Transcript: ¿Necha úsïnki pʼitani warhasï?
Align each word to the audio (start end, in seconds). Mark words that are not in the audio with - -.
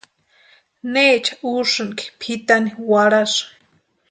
¿Necha 0.93 1.33
úsïnki 1.53 2.05
pʼitani 2.19 2.71
warhasï? 2.89 3.41